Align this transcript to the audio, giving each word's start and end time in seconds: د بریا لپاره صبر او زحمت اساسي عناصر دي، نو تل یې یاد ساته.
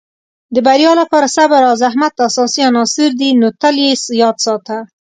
د 0.53 0.55
بریا 0.67 0.91
لپاره 1.01 1.27
صبر 1.37 1.61
او 1.69 1.75
زحمت 1.83 2.13
اساسي 2.29 2.61
عناصر 2.69 3.09
دي، 3.19 3.29
نو 3.39 3.47
تل 3.61 3.75
یې 3.85 3.91
یاد 4.21 4.37
ساته. 4.47 4.77